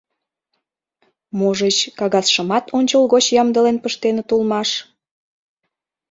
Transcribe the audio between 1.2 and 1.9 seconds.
—Можыч,